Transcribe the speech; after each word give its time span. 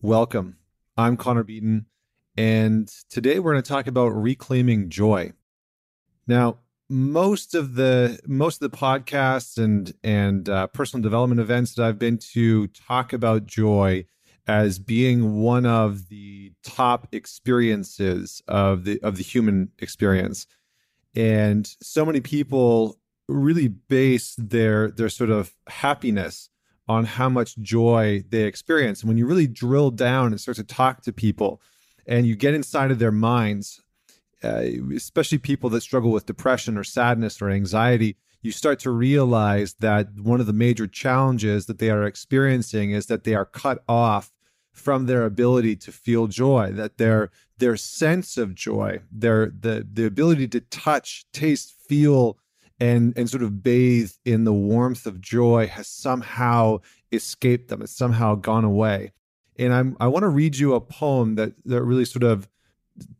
Welcome. 0.00 0.58
I'm 0.96 1.16
Connor 1.16 1.42
Beaton, 1.42 1.86
and 2.36 2.86
today 3.10 3.40
we're 3.40 3.50
going 3.50 3.64
to 3.64 3.68
talk 3.68 3.88
about 3.88 4.10
reclaiming 4.10 4.90
joy. 4.90 5.32
Now, 6.24 6.58
most 6.88 7.56
of 7.56 7.74
the 7.74 8.20
most 8.24 8.62
of 8.62 8.70
the 8.70 8.76
podcasts 8.76 9.58
and 9.58 9.92
and 10.04 10.48
uh, 10.48 10.68
personal 10.68 11.02
development 11.02 11.40
events 11.40 11.74
that 11.74 11.84
I've 11.84 11.98
been 11.98 12.16
to 12.34 12.68
talk 12.68 13.12
about 13.12 13.46
joy 13.46 14.04
as 14.46 14.78
being 14.78 15.40
one 15.40 15.66
of 15.66 16.08
the 16.08 16.52
top 16.62 17.08
experiences 17.10 18.40
of 18.46 18.84
the 18.84 19.02
of 19.02 19.16
the 19.16 19.24
human 19.24 19.72
experience. 19.80 20.46
And 21.16 21.66
so 21.82 22.06
many 22.06 22.20
people 22.20 23.00
really 23.26 23.66
base 23.66 24.36
their 24.38 24.92
their 24.92 25.08
sort 25.08 25.30
of 25.30 25.56
happiness 25.66 26.50
on 26.88 27.04
how 27.04 27.28
much 27.28 27.56
joy 27.58 28.24
they 28.30 28.44
experience. 28.44 29.02
And 29.02 29.08
when 29.08 29.18
you 29.18 29.26
really 29.26 29.46
drill 29.46 29.90
down 29.90 30.28
and 30.28 30.40
start 30.40 30.56
to 30.56 30.64
talk 30.64 31.02
to 31.02 31.12
people 31.12 31.60
and 32.06 32.26
you 32.26 32.34
get 32.34 32.54
inside 32.54 32.90
of 32.90 32.98
their 32.98 33.12
minds, 33.12 33.82
uh, 34.42 34.62
especially 34.94 35.38
people 35.38 35.68
that 35.70 35.82
struggle 35.82 36.10
with 36.10 36.26
depression 36.26 36.78
or 36.78 36.84
sadness 36.84 37.42
or 37.42 37.50
anxiety, 37.50 38.16
you 38.40 38.52
start 38.52 38.78
to 38.80 38.90
realize 38.90 39.74
that 39.80 40.08
one 40.22 40.40
of 40.40 40.46
the 40.46 40.52
major 40.52 40.86
challenges 40.86 41.66
that 41.66 41.78
they 41.78 41.90
are 41.90 42.04
experiencing 42.04 42.92
is 42.92 43.06
that 43.06 43.24
they 43.24 43.34
are 43.34 43.44
cut 43.44 43.82
off 43.88 44.32
from 44.72 45.06
their 45.06 45.24
ability 45.24 45.74
to 45.74 45.90
feel 45.90 46.28
joy 46.28 46.70
that 46.70 46.98
their 46.98 47.30
their 47.58 47.76
sense 47.76 48.38
of 48.38 48.54
joy 48.54 49.00
their 49.10 49.46
the 49.46 49.86
the 49.92 50.06
ability 50.06 50.46
to 50.46 50.60
touch 50.60 51.26
taste 51.32 51.74
feel 51.88 52.38
and 52.80 53.12
and 53.16 53.28
sort 53.28 53.42
of 53.42 53.62
bathe 53.62 54.12
in 54.24 54.44
the 54.44 54.52
warmth 54.52 55.06
of 55.06 55.20
joy 55.20 55.66
has 55.66 55.88
somehow 55.88 56.78
escaped 57.12 57.68
them. 57.68 57.82
It's 57.82 57.96
somehow 57.96 58.34
gone 58.34 58.64
away. 58.64 59.12
And 59.58 59.74
i'm 59.74 59.96
i 59.98 60.06
want 60.06 60.22
to 60.22 60.28
read 60.28 60.56
you 60.56 60.74
a 60.74 60.80
poem 60.80 61.34
that 61.34 61.52
that 61.64 61.82
really 61.82 62.04
sort 62.04 62.22
of 62.22 62.48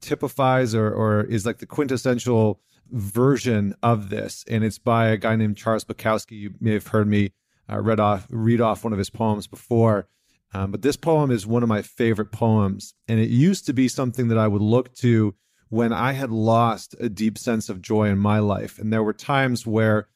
typifies 0.01 0.75
or 0.75 0.91
or 0.91 1.25
is 1.25 1.45
like 1.47 1.59
the 1.59 1.67
quintessential 1.67 2.61
version 2.91 3.75
of 3.83 4.11
this. 4.11 4.45
And 4.49 4.65
it's 4.65 4.79
by 4.79 5.09
a 5.09 5.17
guy 5.17 5.37
named 5.37 5.57
charles 5.57 5.85
bukowski. 5.85 6.33
You 6.33 6.55
may 6.61 6.73
have 6.73 6.87
heard 6.89 7.09
me 7.09 7.33
uh, 7.71 7.81
read 7.81 8.01
off 8.01 8.27
read 8.31 8.61
off 8.61 8.85
one 8.85 8.93
of 8.93 8.99
his 8.99 9.11
poems 9.11 9.47
before. 9.47 10.09
Um, 10.55 10.71
but 10.71 10.83
this 10.83 10.97
poem 10.97 11.31
is 11.31 11.47
one 11.47 11.63
of 11.63 11.69
my 11.69 11.83
favorite 11.83 12.33
poems. 12.33 12.95
And 13.07 13.21
it 13.21 13.29
used 13.29 13.67
to 13.67 13.75
be 13.75 13.89
something 13.89 14.29
that 14.29 14.39
I 14.39 14.49
would 14.49 14.63
look 14.63 14.95
to 14.97 15.35
when 15.69 15.93
I 15.93 16.13
had 16.13 16.31
lost 16.31 16.95
a 16.99 17.09
deep 17.09 17.37
sense 17.37 17.69
of 17.69 17.83
joy 17.83 18.09
in 18.09 18.19
my 18.19 18.39
life. 18.39 18.79
And 18.79 18.93
there 18.93 19.03
were 19.03 19.13
times 19.13 19.67
where 19.67 20.09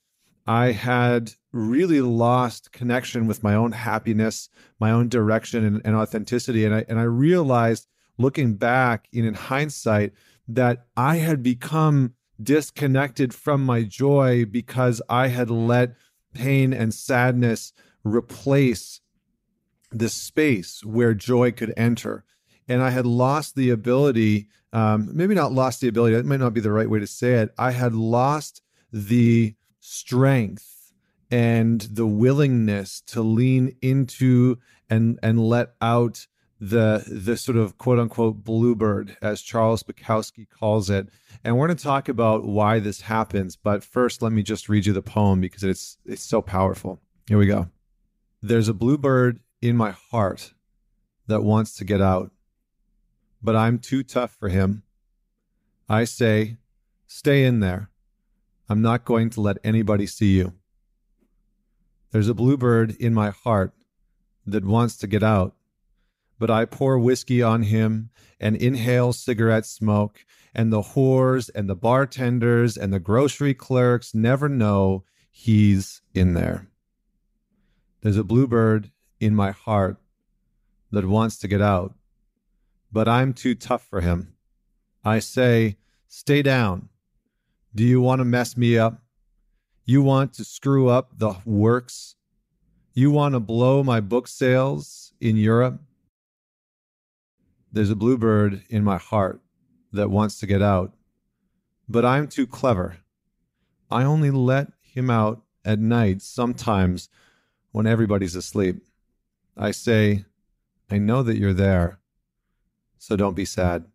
I 0.47 0.73
had 0.73 1.33
really 1.53 2.01
lost 2.01 2.73
connection 2.73 3.27
with 3.27 3.43
my 3.43 3.55
own 3.55 3.73
happiness, 3.73 4.49
my 4.81 4.91
own 4.91 5.09
direction 5.09 5.65
and, 5.65 5.83
and 5.85 5.95
authenticity. 5.95 6.65
And 6.65 6.75
I, 6.75 6.85
and 6.89 6.99
I 6.99 7.05
realized 7.05 7.87
looking 8.19 8.55
back 8.55 9.09
in, 9.13 9.25
in 9.25 9.35
hindsight 9.35 10.13
that 10.49 10.87
I 10.97 11.17
had 11.17 11.43
become 11.43 12.15
disconnected 12.43 13.33
from 13.33 13.65
my 13.65 13.83
joy 13.83 14.45
because 14.45 15.01
I 15.09 15.29
had 15.29 15.51
let 15.51 15.95
pain 16.35 16.73
and 16.73 16.93
sadness 16.93 17.73
replace 18.05 19.01
the 19.91 20.09
space 20.09 20.85
where 20.85 21.15
joy 21.15 21.53
could 21.53 21.73
enter. 21.77 22.25
And 22.67 22.83
I 22.83 22.91
had 22.91 23.07
lost 23.07 23.55
the 23.55 23.71
ability, 23.71 24.49
um, 24.73 25.11
maybe 25.13 25.35
not 25.35 25.53
lost 25.53 25.81
the 25.81 25.89
ability, 25.89 26.17
that 26.17 26.25
might 26.27 26.41
not 26.41 26.55
be 26.55 26.61
the 26.61 26.73
right 26.73 26.89
way 26.89 27.01
to 27.01 27.07
say 27.07 27.35
it. 27.35 27.55
I 27.59 27.73
had 27.73 27.95
lost 27.95 28.63
the 28.93 29.55
strength 29.81 30.93
and 31.31 31.81
the 31.81 32.07
willingness 32.07 33.01
to 33.01 33.23
lean 33.23 33.77
into 33.81 34.59
and 34.91 35.19
and 35.23 35.41
let 35.41 35.75
out 35.81 36.27
the 36.61 37.05
the 37.09 37.37
sort 37.37 37.59
of 37.59 37.77
quote 37.77 37.99
unquote 37.99 38.45
bluebird 38.45 39.17
as 39.21 39.43
Charles 39.43 39.83
Bukowski 39.83 40.47
calls 40.49 40.91
it. 40.91 41.09
And 41.43 41.59
we're 41.59 41.67
going 41.67 41.77
to 41.77 41.83
talk 41.83 42.09
about 42.09 42.45
why 42.45 42.79
this 42.79 43.01
happens, 43.01 43.57
but 43.57 43.83
first 43.83 44.23
let 44.23 44.31
me 44.31 44.43
just 44.43 44.69
read 44.69 44.87
you 44.87 44.93
the 44.93 45.03
poem 45.03 45.41
because 45.41 45.65
it's 45.65 45.99
it's 46.05 46.23
so 46.23 46.41
powerful. 46.41 47.01
Here 47.27 47.39
we 47.39 47.47
go. 47.47 47.69
There's 48.43 48.69
a 48.69 48.75
bluebird 48.75 49.41
in 49.61 49.77
my 49.77 49.91
heart 49.91 50.55
that 51.27 51.43
wants 51.43 51.75
to 51.77 51.85
get 51.85 52.01
out, 52.01 52.31
but 53.43 53.57
I'm 53.57 53.79
too 53.79 54.03
tough 54.03 54.37
for 54.39 54.49
him. 54.49 54.83
I 55.89 56.05
say, 56.05 56.59
stay 57.07 57.45
in 57.45 57.61
there. 57.61 57.91
I'm 58.69 58.81
not 58.81 59.05
going 59.05 59.31
to 59.31 59.41
let 59.41 59.59
anybody 59.65 60.07
see 60.07 60.37
you. 60.37 60.55
There's 62.11 62.29
a 62.29 62.35
bluebird 62.35 62.95
in 62.97 63.15
my 63.15 63.31
heart 63.31 63.73
that 64.47 64.65
wants 64.65 64.97
to 64.99 65.07
get 65.07 65.23
out, 65.23 65.55
but 66.39 66.51
I 66.51 66.65
pour 66.65 66.99
whiskey 66.99 67.43
on 67.43 67.63
him 67.63 68.11
and 68.41 68.57
inhale 68.57 69.13
cigarette 69.13 69.67
smoke, 69.67 70.25
and 70.55 70.73
the 70.73 70.83
whores 70.83 71.51
and 71.55 71.69
the 71.69 71.75
bartenders 71.75 72.77
and 72.77 72.93
the 72.93 73.01
grocery 73.01 73.55
clerks 73.55 74.15
never 74.15 74.49
know 74.49 75.05
he's 75.31 76.03
in 76.15 76.35
there. 76.35 76.69
There's 78.03 78.17
a 78.19 78.25
bluebird 78.25 78.91
in 79.21 79.35
my 79.35 79.53
heart 79.53 79.97
that 80.91 81.07
wants 81.07 81.39
to 81.39 81.49
get 81.49 81.63
out, 81.63 81.95
but 82.93 83.09
I'm 83.09 83.33
too 83.33 83.55
tough 83.55 83.87
for 83.89 84.01
him. 84.01 84.35
I 85.05 85.19
say, 85.19 85.79
Stay 86.09 86.43
down. 86.43 86.91
Do 87.75 87.85
you 87.85 88.03
want 88.03 88.19
to 88.19 88.25
mess 88.27 88.55
me 88.55 88.77
up? 88.77 89.01
You 89.87 90.03
want 90.03 90.35
to 90.35 90.45
screw 90.45 90.91
up 90.91 91.19
the 91.19 91.35
works? 91.47 92.17
You 92.93 93.11
want 93.11 93.33
to 93.33 93.41
blow 93.41 93.83
my 93.83 94.01
book 94.01 94.29
sales 94.29 95.15
in 95.23 95.39
Europe? 95.39 95.81
There's 97.73 97.89
a 97.89 97.97
bluebird 97.97 98.63
in 98.69 98.85
my 98.85 98.99
heart 98.99 99.41
that 99.93 100.11
wants 100.11 100.39
to 100.41 100.47
get 100.47 100.61
out, 100.61 100.93
but 101.89 102.05
I'm 102.05 102.29
too 102.29 102.47
clever. 102.47 102.99
I 103.91 104.05
only 104.05 104.31
let 104.31 104.71
him 104.83 105.09
out 105.09 105.43
at 105.65 105.79
night 105.79 106.21
sometimes 106.21 107.09
when 107.71 107.87
everybody's 107.87 108.37
asleep. 108.37 108.85
I 109.57 109.71
say, 109.71 110.27
I 110.91 110.99
know 110.99 111.23
that 111.23 111.39
you're 111.39 111.55
there, 111.55 111.99
so 113.03 113.17
don't 113.17 113.35
be 113.35 113.45
sad. 113.45 113.87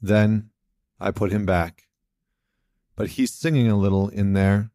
Then 0.00 0.50
I 1.00 1.10
put 1.10 1.32
him 1.32 1.44
back. 1.44 1.88
But 2.94 3.08
he's 3.08 3.34
singing 3.34 3.68
a 3.68 3.76
little 3.76 4.08
in 4.08 4.34
there. 4.34 4.70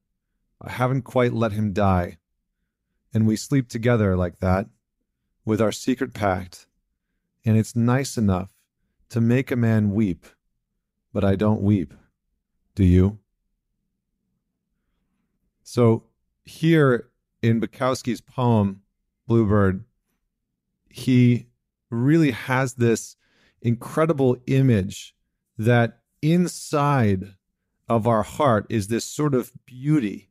I 0.61 0.71
haven't 0.71 1.03
quite 1.03 1.31
let 1.31 1.53
him 1.53 1.71
die. 1.71 2.17
And 3.13 3.25
we 3.25 3.37
sleep 3.37 3.69
together 3.69 4.17
like 4.17 4.39
that, 4.39 4.67
with 5.45 5.61
our 5.61 5.71
secret 5.71 6.13
pact. 6.13 6.67
And 7.45 7.57
it's 7.57 7.77
nice 7.77 8.17
enough 8.17 8.49
to 9.07 9.21
make 9.21 9.51
a 9.51 9.55
man 9.55 9.91
weep, 9.91 10.25
but 11.13 11.23
I 11.23 11.37
don't 11.37 11.61
weep. 11.61 11.93
Do 12.75 12.83
you? 12.83 13.19
So 15.63 16.03
here 16.43 17.07
in 17.41 17.61
Bukowski's 17.61 18.19
poem, 18.19 18.81
Bluebird, 19.27 19.85
he 20.89 21.47
really 21.93 22.31
has 22.31 22.75
this 22.75 23.15
incredible 23.61 24.37
image 24.47 25.15
that 25.57 25.99
inside 26.21 27.35
of 27.87 28.07
our 28.07 28.23
heart 28.23 28.65
is 28.69 28.87
this 28.87 29.05
sort 29.05 29.35
of 29.35 29.51
beauty. 29.65 30.29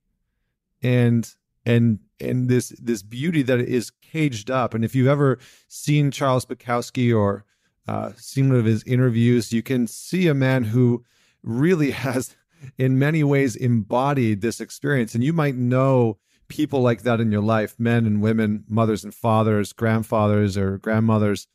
And 0.83 1.33
and 1.65 2.01
and 2.21 2.49
this 2.49 2.71
this 2.81 3.03
beauty 3.03 3.43
that 3.43 3.61
is 3.61 3.91
caged 3.91 4.51
up. 4.51 4.75
And 4.75 4.85
if 4.85 4.95
you've 4.95 5.07
ever 5.07 5.39
seen 5.69 6.11
charles 6.11 6.45
bukowski 6.45 7.17
or 7.17 7.45
uh, 7.87 8.13
seen 8.17 8.49
one 8.49 8.59
of 8.59 8.65
his 8.65 8.83
interviews 8.85 9.53
you 9.53 9.63
can 9.63 9.87
see 9.87 10.29
a 10.29 10.35
man 10.35 10.65
who 10.65 11.05
really 11.43 11.91
has 12.05 12.37
in 12.79 12.99
many 12.99 13.25
ways 13.25 13.57
embodied 13.57 14.41
this 14.41 14.61
experience. 14.61 15.15
And 15.15 15.25
you 15.25 15.33
might 15.33 15.57
know 15.57 16.19
people 16.53 16.83
like 16.83 17.01
that 17.03 17.19
in 17.19 17.33
your 17.33 17.41
life, 17.41 17.75
men 17.79 18.05
and 18.05 18.21
women, 18.21 18.63
mothers 18.69 19.05
and 19.05 19.15
fathers, 19.15 19.73
grandfathers 19.73 20.55
or 20.55 20.77
grandmothers, 20.77 21.49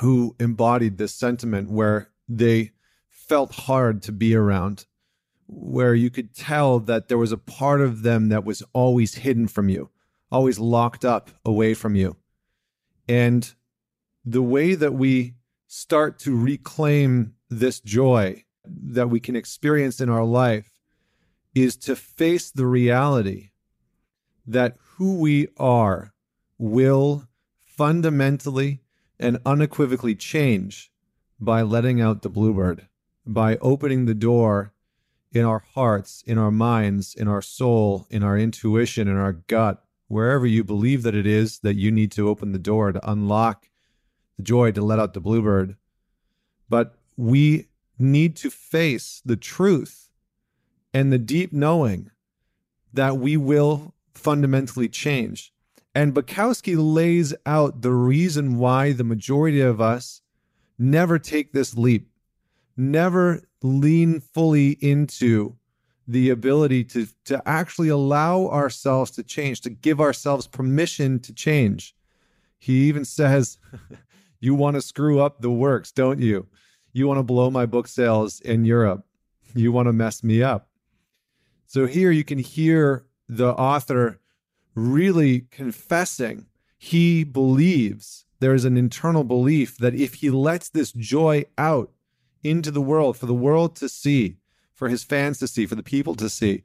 who 0.00 0.36
embodied 0.38 0.98
this 0.98 1.14
sentiment 1.14 1.70
where 1.70 2.10
they 2.28 2.70
felt 3.08 3.54
hard 3.54 4.02
to 4.02 4.12
be 4.12 4.34
around, 4.34 4.84
where 5.46 5.94
you 5.94 6.10
could 6.10 6.34
tell 6.34 6.80
that 6.80 7.08
there 7.08 7.16
was 7.16 7.32
a 7.32 7.38
part 7.38 7.80
of 7.80 8.02
them 8.02 8.28
that 8.28 8.44
was 8.44 8.62
always 8.74 9.14
hidden 9.14 9.48
from 9.48 9.70
you, 9.70 9.88
always 10.30 10.58
locked 10.58 11.02
up 11.02 11.30
away 11.46 11.72
from 11.72 11.94
you. 11.94 12.14
And 13.08 13.50
the 14.26 14.42
way 14.42 14.74
that 14.74 14.92
we 14.92 15.36
start 15.66 16.18
to 16.18 16.36
reclaim 16.36 17.32
this 17.48 17.80
joy 17.80 18.44
that 18.66 19.08
we 19.08 19.18
can 19.18 19.34
experience 19.34 19.98
in 19.98 20.10
our 20.10 20.24
life 20.24 20.74
is 21.54 21.74
to 21.74 21.96
face 21.96 22.50
the 22.50 22.66
reality 22.66 23.51
that 24.46 24.76
who 24.96 25.18
we 25.18 25.48
are 25.56 26.12
will 26.58 27.28
fundamentally 27.64 28.80
and 29.18 29.38
unequivocally 29.46 30.14
change 30.14 30.90
by 31.40 31.62
letting 31.62 32.00
out 32.00 32.22
the 32.22 32.28
bluebird, 32.28 32.88
by 33.26 33.56
opening 33.58 34.04
the 34.04 34.14
door 34.14 34.72
in 35.32 35.44
our 35.44 35.64
hearts, 35.74 36.22
in 36.26 36.38
our 36.38 36.50
minds, 36.50 37.14
in 37.14 37.26
our 37.26 37.42
soul, 37.42 38.06
in 38.10 38.22
our 38.22 38.36
intuition, 38.36 39.08
in 39.08 39.16
our 39.16 39.32
gut, 39.32 39.82
wherever 40.08 40.46
you 40.46 40.62
believe 40.62 41.02
that 41.02 41.14
it 41.14 41.26
is 41.26 41.60
that 41.60 41.76
you 41.76 41.90
need 41.90 42.12
to 42.12 42.28
open 42.28 42.52
the 42.52 42.58
door 42.58 42.92
to 42.92 43.10
unlock 43.10 43.68
the 44.36 44.42
joy 44.42 44.70
to 44.70 44.82
let 44.82 44.98
out 44.98 45.14
the 45.14 45.20
bluebird. 45.20 45.76
But 46.68 46.94
we 47.16 47.68
need 47.98 48.36
to 48.36 48.50
face 48.50 49.22
the 49.24 49.36
truth 49.36 50.10
and 50.92 51.12
the 51.12 51.18
deep 51.18 51.52
knowing 51.52 52.10
that 52.92 53.16
we 53.16 53.36
will 53.36 53.94
fundamentally 54.22 54.88
change. 54.88 55.52
And 55.94 56.14
Bukowski 56.14 56.74
lays 56.78 57.34
out 57.44 57.82
the 57.82 57.92
reason 57.92 58.58
why 58.58 58.92
the 58.92 59.04
majority 59.04 59.60
of 59.60 59.80
us 59.80 60.22
never 60.78 61.18
take 61.18 61.52
this 61.52 61.76
leap, 61.76 62.08
never 62.76 63.42
lean 63.62 64.20
fully 64.20 64.70
into 64.80 65.56
the 66.08 66.30
ability 66.30 66.84
to, 66.84 67.06
to 67.24 67.42
actually 67.46 67.88
allow 67.88 68.48
ourselves 68.48 69.10
to 69.12 69.22
change, 69.22 69.60
to 69.60 69.70
give 69.70 70.00
ourselves 70.00 70.46
permission 70.46 71.20
to 71.20 71.32
change. 71.32 71.94
He 72.58 72.88
even 72.88 73.04
says, 73.04 73.58
You 74.40 74.56
want 74.56 74.74
to 74.74 74.80
screw 74.80 75.20
up 75.20 75.40
the 75.40 75.52
works, 75.52 75.92
don't 75.92 76.18
you? 76.18 76.48
You 76.92 77.06
want 77.06 77.18
to 77.18 77.22
blow 77.22 77.48
my 77.48 77.64
book 77.64 77.86
sales 77.86 78.40
in 78.40 78.64
Europe. 78.64 79.06
You 79.54 79.70
want 79.70 79.86
to 79.86 79.92
mess 79.92 80.24
me 80.24 80.42
up. 80.42 80.68
So 81.66 81.86
here 81.86 82.10
you 82.10 82.24
can 82.24 82.38
hear 82.38 83.06
the 83.28 83.54
author 83.54 84.20
really 84.74 85.40
confessing 85.50 86.46
he 86.78 87.24
believes 87.24 88.26
there 88.40 88.54
is 88.54 88.64
an 88.64 88.76
internal 88.76 89.22
belief 89.22 89.78
that 89.78 89.94
if 89.94 90.14
he 90.14 90.30
lets 90.30 90.68
this 90.68 90.90
joy 90.92 91.44
out 91.56 91.92
into 92.42 92.72
the 92.72 92.80
world 92.80 93.16
for 93.16 93.26
the 93.26 93.34
world 93.34 93.76
to 93.76 93.88
see, 93.88 94.38
for 94.74 94.88
his 94.88 95.04
fans 95.04 95.38
to 95.38 95.46
see, 95.46 95.64
for 95.64 95.76
the 95.76 95.82
people 95.82 96.16
to 96.16 96.28
see, 96.28 96.64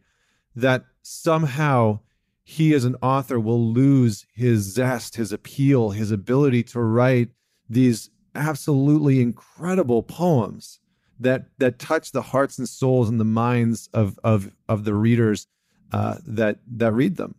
that 0.55 0.85
somehow 1.03 1.99
he 2.43 2.73
as 2.73 2.83
an 2.83 2.95
author 3.01 3.39
will 3.39 3.63
lose 3.63 4.25
his 4.33 4.61
zest, 4.61 5.17
his 5.17 5.31
appeal, 5.31 5.91
his 5.91 6.09
ability 6.09 6.63
to 6.63 6.79
write 6.79 7.29
these 7.69 8.09
absolutely 8.33 9.21
incredible 9.21 10.01
poems 10.01 10.79
that 11.19 11.45
that 11.57 11.77
touch 11.77 12.11
the 12.11 12.21
hearts 12.21 12.57
and 12.57 12.69
souls 12.69 13.09
and 13.09 13.19
the 13.19 13.25
minds 13.25 13.89
of 13.93 14.19
of 14.23 14.51
of 14.69 14.83
the 14.83 14.93
readers 14.93 15.47
uh, 15.91 16.17
that 16.25 16.59
that 16.67 16.93
read 16.93 17.17
them. 17.17 17.35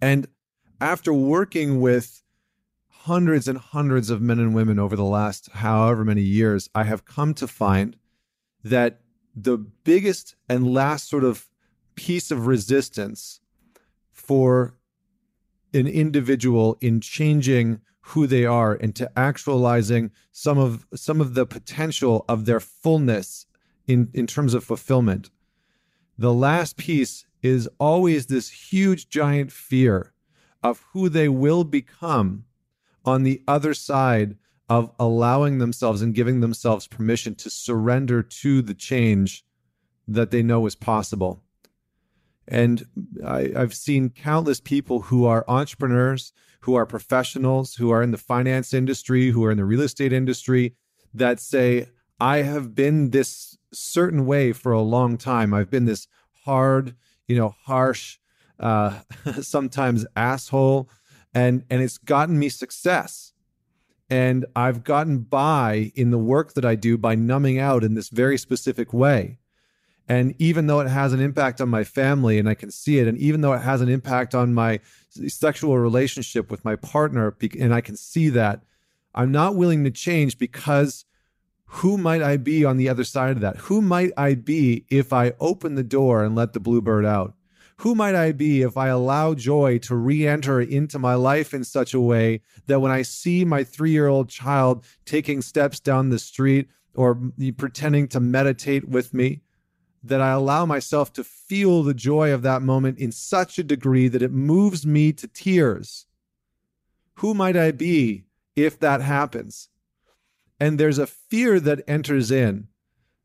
And 0.00 0.28
after 0.80 1.12
working 1.12 1.80
with 1.80 2.22
hundreds 2.88 3.48
and 3.48 3.58
hundreds 3.58 4.10
of 4.10 4.20
men 4.20 4.38
and 4.38 4.54
women 4.54 4.78
over 4.78 4.96
the 4.96 5.04
last 5.04 5.50
however 5.52 6.04
many 6.04 6.22
years, 6.22 6.68
I 6.74 6.84
have 6.84 7.04
come 7.04 7.34
to 7.34 7.46
find 7.46 7.96
that 8.64 9.00
the 9.34 9.58
biggest 9.58 10.34
and 10.48 10.72
last 10.72 11.08
sort 11.08 11.24
of 11.24 11.48
piece 11.94 12.30
of 12.30 12.46
resistance 12.46 13.40
for 14.12 14.74
an 15.72 15.86
individual 15.86 16.78
in 16.80 17.00
changing 17.00 17.80
who 18.00 18.26
they 18.26 18.44
are 18.44 18.74
and 18.74 18.94
to 18.94 19.10
actualizing 19.16 20.10
some 20.30 20.58
of 20.58 20.86
some 20.94 21.20
of 21.20 21.34
the 21.34 21.44
potential 21.44 22.24
of 22.28 22.44
their 22.44 22.60
fullness 22.60 23.46
in 23.86 24.08
in 24.14 24.26
terms 24.26 24.54
of 24.54 24.64
fulfillment 24.64 25.30
the 26.18 26.32
last 26.32 26.76
piece 26.76 27.24
is 27.42 27.68
always 27.78 28.26
this 28.26 28.48
huge 28.48 29.08
giant 29.08 29.52
fear 29.52 30.12
of 30.62 30.84
who 30.92 31.08
they 31.08 31.28
will 31.28 31.64
become 31.64 32.44
on 33.04 33.22
the 33.22 33.42
other 33.46 33.74
side 33.74 34.36
of 34.68 34.90
allowing 34.98 35.58
themselves 35.58 36.02
and 36.02 36.14
giving 36.14 36.40
themselves 36.40 36.88
permission 36.88 37.34
to 37.36 37.48
surrender 37.48 38.22
to 38.22 38.62
the 38.62 38.74
change 38.74 39.44
that 40.08 40.30
they 40.30 40.42
know 40.42 40.66
is 40.66 40.74
possible. 40.74 41.42
And 42.48 42.86
I, 43.24 43.52
have 43.54 43.74
seen 43.74 44.10
countless 44.10 44.60
people 44.60 45.02
who 45.02 45.24
are 45.24 45.44
entrepreneurs, 45.48 46.32
who 46.60 46.74
are 46.74 46.86
professionals, 46.86 47.74
who 47.74 47.90
are 47.90 48.02
in 48.02 48.12
the 48.12 48.18
finance 48.18 48.72
industry, 48.72 49.30
who 49.30 49.44
are 49.44 49.50
in 49.50 49.56
the 49.56 49.64
real 49.64 49.82
estate 49.82 50.12
industry 50.12 50.74
that 51.14 51.40
say, 51.40 51.88
I 52.20 52.38
have 52.38 52.74
been 52.74 53.10
this 53.10 53.55
certain 53.72 54.26
way 54.26 54.52
for 54.52 54.72
a 54.72 54.80
long 54.80 55.16
time. 55.16 55.52
I've 55.52 55.70
been 55.70 55.84
this 55.84 56.08
hard, 56.44 56.94
you 57.26 57.36
know, 57.36 57.54
harsh, 57.64 58.18
uh, 58.58 59.00
sometimes 59.40 60.06
asshole, 60.16 60.88
and 61.34 61.64
and 61.70 61.82
it's 61.82 61.98
gotten 61.98 62.38
me 62.38 62.48
success. 62.48 63.32
And 64.08 64.46
I've 64.54 64.84
gotten 64.84 65.18
by 65.18 65.90
in 65.96 66.12
the 66.12 66.18
work 66.18 66.54
that 66.54 66.64
I 66.64 66.76
do 66.76 66.96
by 66.96 67.16
numbing 67.16 67.58
out 67.58 67.82
in 67.82 67.94
this 67.94 68.08
very 68.08 68.38
specific 68.38 68.92
way. 68.92 69.38
And 70.08 70.34
even 70.38 70.68
though 70.68 70.78
it 70.78 70.88
has 70.88 71.12
an 71.12 71.20
impact 71.20 71.60
on 71.60 71.68
my 71.68 71.82
family 71.82 72.38
and 72.38 72.48
I 72.48 72.54
can 72.54 72.70
see 72.70 73.00
it, 73.00 73.08
and 73.08 73.18
even 73.18 73.40
though 73.40 73.52
it 73.52 73.62
has 73.62 73.80
an 73.80 73.88
impact 73.88 74.34
on 74.34 74.54
my 74.54 74.78
sexual 75.10 75.76
relationship 75.78 76.50
with 76.50 76.64
my 76.64 76.76
partner, 76.76 77.36
and 77.58 77.74
I 77.74 77.80
can 77.80 77.96
see 77.96 78.28
that, 78.28 78.60
I'm 79.14 79.32
not 79.32 79.56
willing 79.56 79.82
to 79.84 79.90
change 79.90 80.38
because 80.38 81.04
who 81.66 81.98
might 81.98 82.22
I 82.22 82.36
be 82.36 82.64
on 82.64 82.76
the 82.76 82.88
other 82.88 83.04
side 83.04 83.32
of 83.32 83.40
that? 83.40 83.56
Who 83.56 83.82
might 83.82 84.12
I 84.16 84.34
be 84.34 84.84
if 84.88 85.12
I 85.12 85.34
open 85.40 85.74
the 85.74 85.82
door 85.82 86.24
and 86.24 86.34
let 86.34 86.52
the 86.52 86.60
bluebird 86.60 87.04
out? 87.04 87.34
Who 87.78 87.94
might 87.94 88.14
I 88.14 88.32
be 88.32 88.62
if 88.62 88.76
I 88.76 88.88
allow 88.88 89.34
joy 89.34 89.78
to 89.78 89.94
re 89.94 90.26
enter 90.26 90.60
into 90.60 90.98
my 90.98 91.14
life 91.14 91.52
in 91.52 91.64
such 91.64 91.92
a 91.92 92.00
way 92.00 92.40
that 92.66 92.80
when 92.80 92.90
I 92.92 93.02
see 93.02 93.44
my 93.44 93.64
three 93.64 93.90
year 93.90 94.06
old 94.06 94.30
child 94.30 94.84
taking 95.04 95.42
steps 95.42 95.78
down 95.78 96.08
the 96.08 96.18
street 96.18 96.68
or 96.94 97.20
pretending 97.58 98.08
to 98.08 98.20
meditate 98.20 98.88
with 98.88 99.12
me, 99.12 99.42
that 100.02 100.22
I 100.22 100.30
allow 100.30 100.64
myself 100.64 101.12
to 101.14 101.24
feel 101.24 101.82
the 101.82 101.92
joy 101.92 102.32
of 102.32 102.42
that 102.42 102.62
moment 102.62 102.98
in 102.98 103.12
such 103.12 103.58
a 103.58 103.64
degree 103.64 104.08
that 104.08 104.22
it 104.22 104.32
moves 104.32 104.86
me 104.86 105.12
to 105.12 105.26
tears? 105.26 106.06
Who 107.16 107.34
might 107.34 107.56
I 107.56 107.72
be 107.72 108.24
if 108.54 108.78
that 108.78 109.02
happens? 109.02 109.68
And 110.58 110.78
there's 110.78 110.98
a 110.98 111.06
fear 111.06 111.60
that 111.60 111.82
enters 111.86 112.30
in 112.30 112.68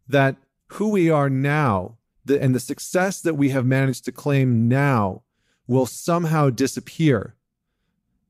that 0.07 0.37
who 0.67 0.89
we 0.89 1.09
are 1.09 1.29
now 1.29 1.97
the, 2.25 2.41
and 2.41 2.53
the 2.53 2.59
success 2.59 3.21
that 3.21 3.35
we 3.35 3.49
have 3.49 3.65
managed 3.65 4.05
to 4.05 4.11
claim 4.11 4.67
now 4.67 5.23
will 5.67 5.85
somehow 5.85 6.49
disappear. 6.49 7.35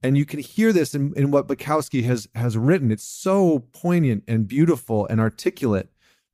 And 0.03 0.17
you 0.17 0.25
can 0.25 0.39
hear 0.39 0.73
this 0.73 0.95
in, 0.95 1.13
in 1.15 1.31
what 1.31 1.47
Bukowski 1.47 2.03
has, 2.03 2.27
has 2.33 2.57
written. 2.57 2.91
It's 2.91 3.03
so 3.03 3.59
poignant 3.73 4.23
and 4.27 4.47
beautiful 4.47 5.05
and 5.07 5.19
articulate 5.19 5.89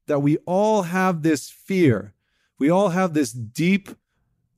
that 0.05 0.19
we 0.19 0.37
all 0.45 0.83
have 0.83 1.21
this 1.21 1.49
fear. 1.49 2.13
We 2.59 2.69
all 2.69 2.89
have 2.89 3.13
this 3.13 3.31
deep 3.31 3.89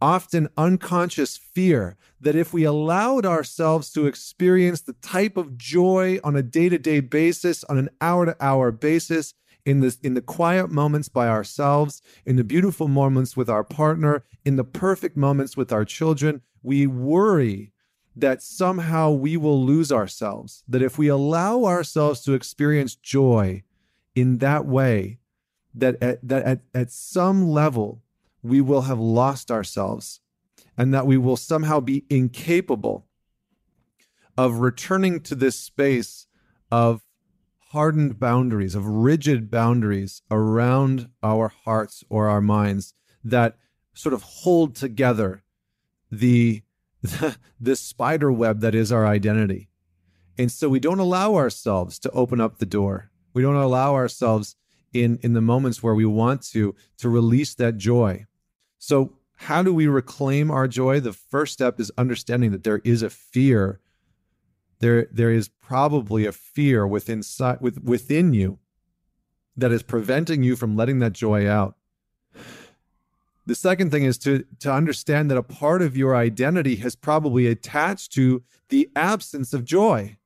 often 0.01 0.49
unconscious 0.57 1.37
fear 1.37 1.97
that 2.21 2.35
if 2.35 2.53
we 2.53 2.63
allowed 2.63 3.25
ourselves 3.25 3.91
to 3.91 4.05
experience 4.05 4.81
the 4.81 4.93
type 4.93 5.37
of 5.37 5.57
joy 5.57 6.19
on 6.23 6.35
a 6.35 6.43
day-to-day 6.43 6.99
basis 6.99 7.63
on 7.65 7.77
an 7.77 7.89
hour-to-hour 8.01 8.71
basis 8.71 9.33
in 9.65 9.81
the 9.81 9.95
in 10.01 10.13
the 10.13 10.21
quiet 10.21 10.69
moments 10.71 11.09
by 11.09 11.27
ourselves 11.27 12.01
in 12.25 12.35
the 12.37 12.44
beautiful 12.44 12.87
moments 12.87 13.35
with 13.35 13.49
our 13.49 13.63
partner 13.63 14.23
in 14.45 14.56
the 14.56 14.63
perfect 14.63 15.18
moments 15.18 15.57
with 15.57 15.71
our 15.71 15.85
children 15.85 16.41
we 16.63 16.87
worry 16.87 17.71
that 18.15 18.41
somehow 18.41 19.11
we 19.11 19.37
will 19.37 19.63
lose 19.63 19.91
ourselves. 19.91 20.63
That 20.68 20.81
if 20.81 20.97
we 20.97 21.07
allow 21.07 21.65
ourselves 21.65 22.21
to 22.21 22.33
experience 22.33 22.95
joy 22.95 23.63
in 24.15 24.39
that 24.39 24.65
way 24.65 25.19
that 25.73 26.01
at, 26.01 26.27
that 26.27 26.44
at, 26.44 26.61
at 26.73 26.91
some 26.91 27.47
level 27.47 28.01
we 28.41 28.61
will 28.61 28.81
have 28.81 28.99
lost 28.99 29.51
ourselves 29.51 30.21
and 30.77 30.93
that 30.93 31.05
we 31.05 31.17
will 31.17 31.37
somehow 31.37 31.79
be 31.79 32.05
incapable 32.09 33.05
of 34.37 34.59
returning 34.59 35.19
to 35.19 35.35
this 35.35 35.57
space 35.57 36.27
of 36.71 37.03
hardened 37.71 38.19
boundaries, 38.19 38.75
of 38.75 38.85
rigid 38.85 39.51
boundaries 39.51 40.21
around 40.31 41.09
our 41.21 41.49
hearts 41.49 42.03
or 42.09 42.27
our 42.27 42.41
minds 42.41 42.93
that 43.23 43.57
sort 43.93 44.13
of 44.13 44.23
hold 44.23 44.75
together 44.75 45.43
the, 46.09 46.61
the, 47.01 47.37
the 47.59 47.75
spider 47.75 48.31
web 48.31 48.61
that 48.61 48.73
is 48.73 48.91
our 48.91 49.05
identity. 49.05 49.69
And 50.37 50.49
so 50.49 50.69
we 50.69 50.79
don't 50.79 50.99
allow 50.99 51.35
ourselves 51.35 51.99
to 51.99 52.11
open 52.11 52.39
up 52.39 52.59
the 52.59 52.65
door. 52.65 53.11
We 53.33 53.41
don't 53.41 53.55
allow 53.55 53.93
ourselves 53.93 54.55
in 54.93 55.19
in 55.21 55.33
the 55.33 55.41
moments 55.41 55.83
where 55.83 55.93
we 55.93 56.05
want 56.05 56.41
to 56.41 56.75
to 56.97 57.09
release 57.09 57.53
that 57.55 57.77
joy 57.77 58.25
so, 58.80 59.14
how 59.36 59.62
do 59.62 59.74
we 59.74 59.88
reclaim 59.88 60.50
our 60.50 60.68
joy? 60.68 61.00
The 61.00 61.14
first 61.14 61.54
step 61.54 61.80
is 61.80 61.92
understanding 61.98 62.52
that 62.52 62.64
there 62.64 62.81
is 62.83 63.04
a 63.04 63.09
fear. 63.09 63.80
There, 64.80 65.07
there 65.12 65.31
is 65.31 65.50
probably 65.50 66.26
a 66.26 66.31
fear 66.31 66.88
within, 66.88 67.21
with, 67.62 67.83
within 67.83 68.33
you 68.33 68.59
that 69.56 69.71
is 69.71 69.83
preventing 69.83 70.44
you 70.44 70.56
from 70.56 70.76
letting 70.76 71.00
that 71.00 71.14
joy 71.14 71.48
out. 71.48 71.76
The 73.45 73.56
second 73.56 73.92
thing 73.92 74.04
is 74.04 74.18
to, 74.19 74.45
to 74.59 74.71
understand 74.71 75.30
that 75.31 75.38
a 75.38 75.44
part 75.44 75.81
of 75.81 75.98
your 75.98 76.16
identity 76.16 76.78
has 76.78 76.95
probably 76.95 77.48
attached 77.48 78.14
to 78.14 78.44
the 78.69 78.90
absence 78.95 79.54
of 79.54 79.66
joy, 79.66 80.18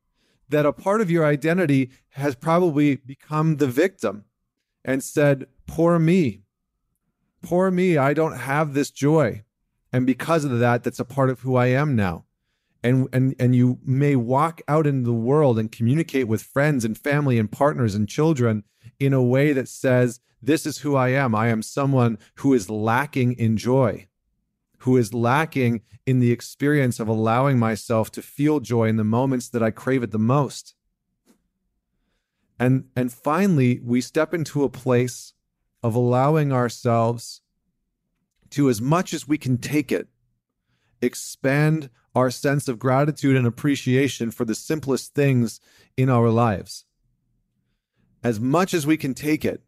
that 0.50 0.66
a 0.66 0.74
part 0.74 1.02
of 1.02 1.10
your 1.10 1.26
identity 1.26 1.90
has 2.10 2.36
probably 2.36 2.98
become 2.98 3.58
the 3.58 3.68
victim 3.68 4.26
and 4.84 5.04
said, 5.04 5.48
Poor 5.66 5.98
me, 5.98 6.43
Poor 7.44 7.70
me, 7.70 7.98
I 7.98 8.14
don't 8.16 8.38
have 8.38 8.74
this 8.74 8.90
joy. 8.90 9.44
And 9.92 10.08
because 10.08 10.44
of 10.46 10.58
that, 10.60 10.84
that's 10.84 11.00
a 11.00 11.06
part 11.06 11.30
of 11.30 11.42
who 11.42 11.56
I 11.56 11.68
am 11.68 11.96
now. 11.96 12.26
and 12.84 13.08
and 13.14 13.36
and 13.40 13.56
you 13.56 13.80
may 13.86 14.16
walk 14.16 14.62
out 14.68 14.86
into 14.88 15.06
the 15.06 15.14
world 15.14 15.58
and 15.60 15.72
communicate 15.72 16.28
with 16.28 16.42
friends 16.42 16.84
and 16.86 16.98
family 16.98 17.40
and 17.40 17.52
partners 17.52 17.96
and 17.96 18.10
children 18.10 18.64
in 19.00 19.14
a 19.14 19.24
way 19.24 19.54
that 19.54 19.68
says 19.70 20.20
this 20.42 20.66
is 20.66 20.80
who 20.80 20.96
I 20.96 21.10
am. 21.10 21.34
I 21.34 21.48
am 21.48 21.62
someone 21.62 22.18
who 22.36 22.54
is 22.54 22.70
lacking 22.70 23.34
in 23.34 23.56
joy, 23.58 24.08
who 24.80 24.98
is 24.98 25.14
lacking 25.14 25.82
in 26.06 26.20
the 26.20 26.32
experience 26.32 27.00
of 27.00 27.08
allowing 27.08 27.58
myself 27.60 28.12
to 28.12 28.22
feel 28.22 28.60
joy 28.60 28.88
in 28.90 28.98
the 28.98 29.04
moments 29.06 29.48
that 29.50 29.64
I 29.64 29.72
crave 29.72 30.04
it 30.04 30.12
the 30.12 30.20
most. 30.20 30.76
And 32.60 32.86
and 32.96 33.12
finally, 33.12 33.80
we 33.84 34.02
step 34.02 34.34
into 34.34 34.64
a 34.64 34.70
place 34.70 35.33
of 35.84 35.96
allowing 35.96 36.52
ourselves 36.52 37.42
to 38.50 38.70
as 38.70 38.82
much 38.82 39.14
as 39.14 39.28
we 39.28 39.38
can 39.38 39.58
take 39.58 39.92
it 39.92 40.08
expand 41.04 41.90
our 42.16 42.32
sense 42.32 42.68
of 42.68 42.80
gratitude 42.80 43.36
and 43.36 43.46
appreciation 43.46 44.32
for 44.32 44.46
the 44.46 44.56
simplest 44.56 45.14
things 45.14 45.60
in 45.98 46.10
our 46.10 46.30
lives. 46.30 46.86
As 48.24 48.40
much 48.40 48.74
as 48.74 48.88
we 48.88 48.98
can 48.98 49.14
take 49.14 49.44
it, 49.44 49.62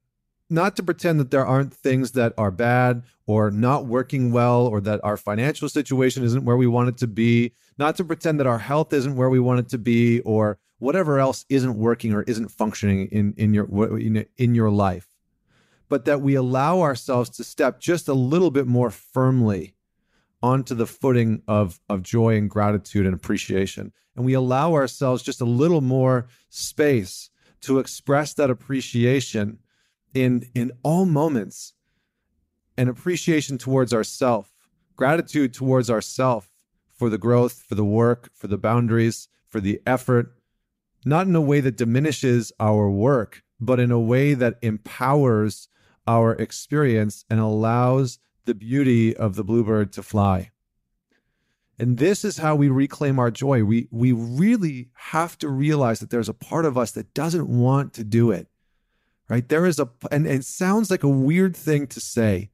not 0.50 0.76
to 0.76 0.84
pretend 0.84 1.20
that 1.20 1.32
there 1.32 1.46
aren't 1.46 1.74
things 1.74 2.12
that 2.12 2.34
are 2.38 2.52
bad 2.52 3.04
or 3.26 3.50
not 3.50 3.88
working 3.88 4.32
well 4.32 4.68
or 4.68 4.80
that 4.82 5.02
our 5.04 5.18
financial 5.18 5.68
situation 5.68 6.24
isn't 6.24 6.46
where 6.46 6.56
we 6.56 6.68
want 6.68 6.88
it 6.88 6.98
to 6.98 7.08
be, 7.08 7.52
not 7.80 7.96
to 7.98 8.04
pretend 8.06 8.40
that 8.40 8.48
our 8.48 8.60
health 8.60 8.94
isn't 8.94 9.16
where 9.16 9.30
we 9.30 9.40
want 9.40 9.60
it 9.60 9.70
to 9.70 9.80
be 9.80 10.22
or 10.22 10.60
whatever 10.78 11.20
else 11.20 11.46
isn't 11.50 11.76
working 11.76 12.14
or 12.14 12.22
isn't 12.24 12.50
functioning 12.50 13.08
in 13.08 13.34
in 13.38 13.54
your 13.54 13.98
in 14.38 14.56
your 14.56 14.70
life. 14.70 15.15
But 15.88 16.06
that 16.06 16.22
we 16.22 16.36
allow 16.36 16.82
ourselves 16.82 17.30
to 17.32 17.44
step 17.44 17.80
just 17.80 18.08
a 18.08 18.14
little 18.14 18.52
bit 18.52 18.68
more 18.68 18.90
firmly 18.90 19.76
onto 20.42 20.76
the 20.76 20.88
footing 20.88 21.42
of 21.48 21.80
of 21.90 22.04
joy 22.04 22.38
and 22.38 22.50
gratitude 22.50 23.06
and 23.06 23.16
appreciation. 23.16 23.92
And 24.16 24.26
we 24.26 24.34
allow 24.34 24.74
ourselves 24.74 25.24
just 25.24 25.42
a 25.42 25.46
little 25.46 25.82
more 25.82 26.28
space 26.50 27.30
to 27.62 27.80
express 27.80 28.34
that 28.34 28.50
appreciation 28.50 29.60
in 30.14 30.50
in 30.54 30.72
all 30.84 31.06
moments. 31.06 31.74
And 32.78 32.90
appreciation 32.90 33.58
towards 33.58 33.94
ourself 33.94 34.52
gratitude 34.96 35.54
towards 35.54 35.90
ourself 35.90 36.50
for 36.90 37.10
the 37.10 37.18
growth 37.18 37.64
for 37.68 37.76
the 37.76 37.86
work 37.86 38.30
for 38.34 38.48
the 38.48 38.58
boundaries 38.58 39.28
for 39.48 39.60
the 39.60 39.82
effort. 39.86 40.34
Not 41.06 41.28
in 41.28 41.36
a 41.36 41.42
way 41.42 41.60
that 41.62 41.78
diminishes 41.78 42.52
our 42.60 42.90
work 42.90 43.44
but 43.60 43.80
in 43.80 43.92
a 43.92 44.00
way 44.00 44.34
that 44.34 44.58
empowers 44.62 45.68
our 46.08 46.34
experience 46.34 47.26
and 47.30 47.40
allows 47.40 48.20
the 48.46 48.56
beauty 48.56 49.16
of 49.16 49.36
the 49.36 49.44
bluebird 49.44 49.92
to 49.94 50.04
fly. 50.04 50.52
And 51.78 51.98
this 51.98 52.24
is 52.24 52.38
how 52.38 52.56
we 52.56 52.70
reclaim 52.70 53.20
our 53.20 53.32
joy. 53.32 53.64
We 53.64 53.88
we 53.92 54.12
really 54.12 54.90
have 54.94 55.38
to 55.40 55.50
realize 55.50 56.00
that 56.00 56.10
there's 56.10 56.30
a 56.30 56.34
part 56.34 56.66
of 56.66 56.78
us 56.78 56.92
that 56.92 57.14
doesn't 57.14 57.50
want 57.50 57.94
to 57.94 58.04
do 58.04 58.32
it. 58.32 58.48
Right? 59.28 59.48
There 59.48 59.66
is 59.66 59.80
a 59.80 59.90
and, 60.12 60.26
and 60.26 60.40
it 60.40 60.46
sounds 60.46 60.90
like 60.90 61.04
a 61.04 61.10
weird 61.10 61.56
thing 61.56 61.88
to 61.88 62.00
say. 62.00 62.52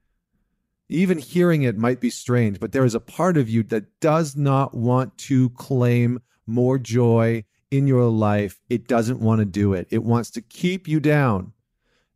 Even 0.89 1.19
hearing 1.19 1.61
it 1.61 1.77
might 1.77 2.01
be 2.01 2.09
strange, 2.09 2.59
but 2.59 2.73
there 2.73 2.83
is 2.83 2.95
a 2.95 2.99
part 2.99 3.37
of 3.37 3.47
you 3.47 3.63
that 3.63 3.99
does 4.01 4.35
not 4.35 4.73
want 4.73 5.17
to 5.19 5.49
claim 5.51 6.19
more 6.45 6.77
joy 6.77 7.45
in 7.69 7.87
your 7.87 8.09
life. 8.09 8.59
It 8.69 8.87
doesn't 8.87 9.21
want 9.21 9.39
to 9.39 9.45
do 9.45 9.73
it. 9.73 9.87
It 9.89 10.03
wants 10.03 10.31
to 10.31 10.41
keep 10.41 10.87
you 10.87 10.99
down. 10.99 11.53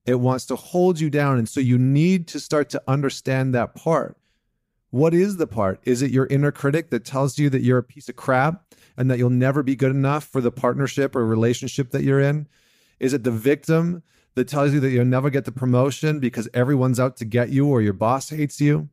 It 0.05 0.19
wants 0.19 0.45
to 0.47 0.55
hold 0.55 0.99
you 0.99 1.09
down. 1.09 1.37
And 1.37 1.49
so 1.49 1.59
you 1.59 1.77
need 1.77 2.27
to 2.27 2.39
start 2.39 2.69
to 2.71 2.83
understand 2.87 3.53
that 3.53 3.75
part. 3.75 4.17
What 4.91 5.13
is 5.13 5.37
the 5.37 5.47
part? 5.47 5.79
Is 5.83 6.01
it 6.01 6.11
your 6.11 6.27
inner 6.27 6.51
critic 6.51 6.89
that 6.91 7.03
tells 7.03 7.37
you 7.37 7.49
that 7.49 7.63
you're 7.63 7.79
a 7.79 7.83
piece 7.83 8.07
of 8.07 8.15
crap 8.15 8.63
and 8.95 9.09
that 9.11 9.17
you'll 9.17 9.29
never 9.29 9.61
be 9.61 9.75
good 9.75 9.91
enough 9.91 10.23
for 10.23 10.41
the 10.41 10.51
partnership 10.51 11.15
or 11.15 11.25
relationship 11.25 11.91
that 11.91 12.03
you're 12.03 12.21
in? 12.21 12.47
Is 12.99 13.13
it 13.13 13.23
the 13.23 13.31
victim 13.31 14.03
that 14.35 14.47
tells 14.47 14.73
you 14.73 14.79
that 14.79 14.91
you'll 14.91 15.05
never 15.05 15.29
get 15.29 15.45
the 15.45 15.51
promotion 15.51 16.19
because 16.19 16.47
everyone's 16.53 16.99
out 16.99 17.17
to 17.17 17.25
get 17.25 17.49
you 17.49 17.67
or 17.67 17.81
your 17.81 17.93
boss 17.93 18.29
hates 18.29 18.61
you? 18.61 18.89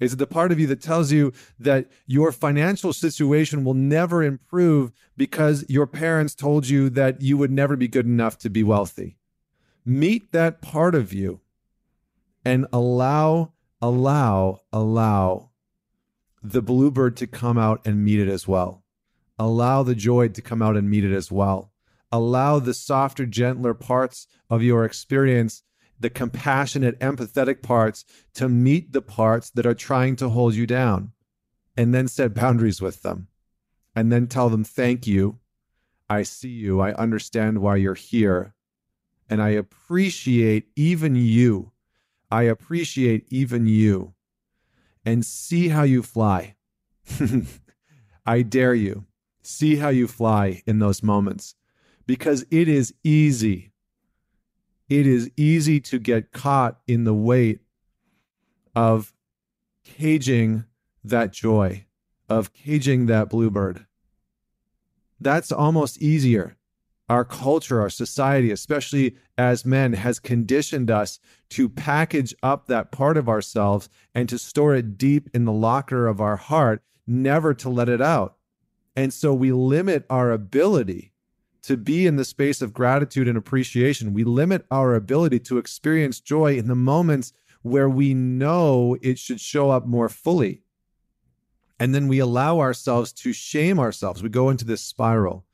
Is 0.00 0.12
it 0.12 0.16
the 0.16 0.26
part 0.26 0.52
of 0.52 0.60
you 0.60 0.66
that 0.66 0.82
tells 0.82 1.12
you 1.12 1.32
that 1.58 1.90
your 2.06 2.32
financial 2.32 2.92
situation 2.92 3.64
will 3.64 3.74
never 3.74 4.22
improve 4.22 4.92
because 5.16 5.64
your 5.68 5.86
parents 5.86 6.34
told 6.34 6.68
you 6.68 6.90
that 6.90 7.22
you 7.22 7.38
would 7.38 7.50
never 7.50 7.76
be 7.76 7.88
good 7.88 8.06
enough 8.06 8.36
to 8.38 8.50
be 8.50 8.62
wealthy? 8.62 9.16
Meet 9.86 10.32
that 10.32 10.60
part 10.60 10.96
of 10.96 11.12
you 11.12 11.40
and 12.44 12.66
allow, 12.72 13.52
allow, 13.80 14.60
allow 14.72 15.50
the 16.42 16.60
bluebird 16.60 17.16
to 17.16 17.26
come 17.26 17.56
out 17.56 17.86
and 17.86 18.04
meet 18.04 18.18
it 18.18 18.28
as 18.28 18.48
well. 18.48 18.82
Allow 19.38 19.84
the 19.84 19.94
joy 19.94 20.28
to 20.28 20.42
come 20.42 20.60
out 20.60 20.76
and 20.76 20.90
meet 20.90 21.04
it 21.04 21.14
as 21.14 21.30
well. 21.30 21.72
Allow 22.10 22.58
the 22.58 22.74
softer, 22.74 23.26
gentler 23.26 23.74
parts 23.74 24.26
of 24.50 24.62
your 24.62 24.84
experience, 24.84 25.62
the 25.98 26.10
compassionate, 26.10 26.98
empathetic 27.00 27.62
parts, 27.62 28.04
to 28.34 28.48
meet 28.48 28.92
the 28.92 29.02
parts 29.02 29.50
that 29.50 29.66
are 29.66 29.74
trying 29.74 30.16
to 30.16 30.28
hold 30.28 30.54
you 30.54 30.66
down. 30.66 31.12
And 31.76 31.94
then 31.94 32.08
set 32.08 32.32
boundaries 32.32 32.80
with 32.80 33.02
them. 33.02 33.28
And 33.94 34.10
then 34.10 34.26
tell 34.26 34.48
them, 34.48 34.64
thank 34.64 35.06
you. 35.06 35.38
I 36.08 36.22
see 36.22 36.48
you. 36.48 36.80
I 36.80 36.94
understand 36.94 37.58
why 37.58 37.76
you're 37.76 37.94
here 37.94 38.54
and 39.28 39.42
I 39.42 39.50
appreciate 39.50 40.68
even 40.76 41.16
you. 41.16 41.72
I 42.30 42.42
appreciate 42.42 43.26
even 43.30 43.66
you. 43.66 44.14
And 45.04 45.24
see 45.24 45.68
how 45.68 45.82
you 45.82 46.02
fly. 46.02 46.56
I 48.26 48.42
dare 48.42 48.74
you. 48.74 49.06
See 49.42 49.76
how 49.76 49.90
you 49.90 50.08
fly 50.08 50.62
in 50.66 50.80
those 50.80 51.02
moments 51.02 51.54
because 52.06 52.44
it 52.50 52.68
is 52.68 52.94
easy. 53.04 53.72
It 54.88 55.06
is 55.06 55.30
easy 55.36 55.80
to 55.80 55.98
get 55.98 56.32
caught 56.32 56.78
in 56.86 57.04
the 57.04 57.14
weight 57.14 57.60
of 58.74 59.12
caging 59.84 60.64
that 61.04 61.32
joy, 61.32 61.86
of 62.28 62.52
caging 62.52 63.06
that 63.06 63.28
bluebird. 63.28 63.86
That's 65.20 65.50
almost 65.50 66.02
easier 66.02 66.55
our 67.08 67.24
culture, 67.24 67.80
our 67.80 67.90
society, 67.90 68.50
especially 68.50 69.16
as 69.38 69.64
men, 69.64 69.92
has 69.92 70.18
conditioned 70.18 70.90
us 70.90 71.20
to 71.50 71.68
package 71.68 72.34
up 72.42 72.66
that 72.66 72.90
part 72.90 73.16
of 73.16 73.28
ourselves 73.28 73.88
and 74.14 74.28
to 74.28 74.38
store 74.38 74.74
it 74.74 74.98
deep 74.98 75.30
in 75.32 75.44
the 75.44 75.52
locker 75.52 76.06
of 76.06 76.20
our 76.20 76.36
heart, 76.36 76.82
never 77.06 77.54
to 77.54 77.68
let 77.68 77.88
it 77.88 78.02
out. 78.02 78.36
And 78.96 79.12
so 79.12 79.32
we 79.32 79.52
limit 79.52 80.04
our 80.10 80.32
ability 80.32 81.12
to 81.62 81.76
be 81.76 82.06
in 82.06 82.16
the 82.16 82.24
space 82.24 82.62
of 82.62 82.72
gratitude 82.72 83.28
and 83.28 83.36
appreciation. 83.36 84.14
We 84.14 84.24
limit 84.24 84.64
our 84.70 84.94
ability 84.94 85.40
to 85.40 85.58
experience 85.58 86.20
joy 86.20 86.56
in 86.56 86.68
the 86.68 86.74
moments 86.74 87.32
where 87.62 87.88
we 87.88 88.14
know 88.14 88.96
it 89.02 89.18
should 89.18 89.40
show 89.40 89.70
up 89.70 89.86
more 89.86 90.08
fully. 90.08 90.62
And 91.78 91.94
then 91.94 92.08
we 92.08 92.20
allow 92.20 92.60
ourselves 92.60 93.12
to 93.14 93.32
shame 93.32 93.78
ourselves. 93.78 94.22
We 94.22 94.28
go 94.28 94.48
into 94.50 94.64
this 94.64 94.82
spiral 94.82 95.45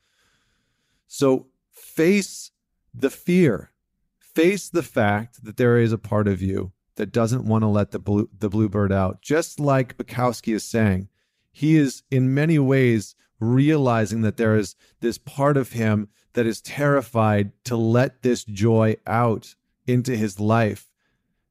so 1.15 1.49
face 1.71 2.53
the 2.95 3.11
fear, 3.11 3.71
face 4.19 4.71
the 4.71 4.83
fact 4.83 5.45
that 5.45 5.59
there 5.59 5.77
is 5.77 5.93
a 5.93 5.99
part 5.99 6.27
of 6.27 6.41
you 6.41 6.73
that 6.95 7.13
doesn't 7.13 7.45
want 7.45 7.61
to 7.61 7.69
let 7.69 7.91
the 7.91 7.99
blue, 7.99 8.31
the 8.39 8.49
bluebird 8.49 8.91
out. 8.91 9.21
Just 9.21 9.61
like 9.61 9.99
Bukowski 9.99 10.55
is 10.55 10.65
saying, 10.65 11.11
he 11.53 11.77
is 11.77 12.03
in 12.11 12.33
many 12.33 12.59
ways 12.59 13.15
realizing 13.39 14.23
that 14.23 14.39
there 14.39 14.57
is 14.57 14.75
this 15.01 15.19
part 15.19 15.59
of 15.59 15.73
him 15.73 16.09
that 16.33 16.47
is 16.47 16.63
terrified 16.63 17.53
to 17.65 17.77
let 17.77 18.23
this 18.23 18.43
joy 18.43 18.97
out 19.07 19.55
into 19.87 20.17
his 20.17 20.41
life 20.41 20.91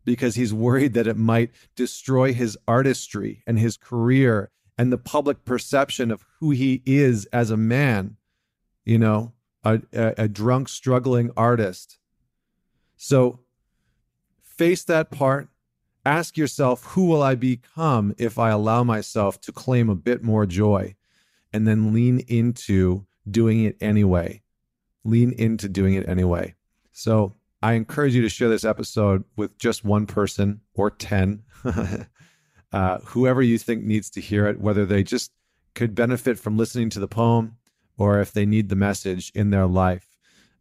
because 0.04 0.34
he's 0.34 0.56
worried 0.56 0.96
that 0.96 1.06
it 1.06 1.18
might 1.18 1.52
destroy 1.76 2.34
his 2.34 2.58
artistry 2.68 3.44
and 3.46 3.60
his 3.60 3.78
career 3.78 4.50
and 4.76 4.92
the 4.92 4.98
public 4.98 5.46
perception 5.46 6.10
of 6.10 6.26
who 6.40 6.50
he 6.50 6.82
is 6.84 7.26
as 7.28 7.52
a 7.52 7.58
man, 7.58 8.18
you 8.84 8.98
know? 8.98 9.34
A, 9.64 9.82
a, 9.94 10.14
a 10.18 10.28
drunk, 10.28 10.70
struggling 10.70 11.32
artist. 11.38 11.98
So 12.98 13.40
face 14.44 14.84
that 14.86 15.12
part. 15.12 15.50
Ask 16.06 16.36
yourself, 16.36 16.84
who 16.84 17.06
will 17.06 17.22
I 17.22 17.36
become 17.36 18.16
if 18.18 18.40
I 18.40 18.50
allow 18.50 18.84
myself 18.84 19.40
to 19.42 19.52
claim 19.52 19.90
a 19.90 19.96
bit 19.96 20.24
more 20.24 20.46
joy? 20.46 20.96
And 21.54 21.68
then 21.68 21.94
lean 21.94 22.20
into 22.28 23.06
doing 23.30 23.64
it 23.66 23.78
anyway. 23.82 24.42
Lean 25.04 25.32
into 25.34 25.70
doing 25.70 25.94
it 25.96 26.08
anyway. 26.08 26.56
So 26.92 27.36
I 27.62 27.74
encourage 27.74 28.16
you 28.16 28.22
to 28.24 28.30
share 28.30 28.50
this 28.50 28.64
episode 28.64 29.24
with 29.36 29.58
just 29.58 29.84
one 29.84 30.08
person 30.08 30.62
or 30.74 30.90
10, 30.90 31.44
uh, 32.72 32.98
whoever 33.06 33.42
you 33.42 33.58
think 33.58 33.84
needs 33.84 34.10
to 34.12 34.22
hear 34.22 34.48
it, 34.48 34.60
whether 34.60 34.86
they 34.86 35.04
just 35.04 35.32
could 35.76 35.94
benefit 35.94 36.40
from 36.40 36.58
listening 36.58 36.90
to 36.92 37.00
the 37.00 37.08
poem 37.08 37.58
or 38.02 38.20
if 38.20 38.32
they 38.32 38.48
need 38.48 38.68
the 38.68 38.76
message 38.76 39.32
in 39.36 39.52
their 39.52 39.68
life. 39.68 40.08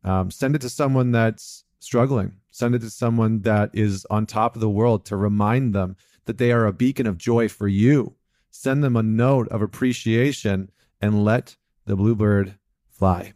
Um, 0.05 0.31
send 0.31 0.55
it 0.55 0.61
to 0.61 0.69
someone 0.69 1.11
that's 1.11 1.65
struggling. 1.79 2.33
Send 2.51 2.75
it 2.75 2.81
to 2.81 2.91
someone 2.91 3.41
that 3.43 3.71
is 3.73 4.07
on 4.11 4.27
top 4.27 4.57
of 4.57 4.61
the 4.61 4.69
world 4.69 5.07
to 5.07 5.17
remind 5.17 5.75
them 5.75 5.97
that 6.27 6.37
they 6.37 6.53
are 6.53 6.67
a 6.67 6.73
beacon 6.73 7.07
of 7.07 7.17
joy 7.17 7.49
for 7.49 7.67
you. 7.67 8.15
Send 8.51 8.85
them 8.85 8.95
a 8.95 9.03
note 9.03 9.49
of 9.49 9.63
appreciation 9.63 10.71
and 11.01 11.25
let 11.25 11.57
the 11.87 11.97
bluebird 11.97 12.59
fly. 12.91 13.33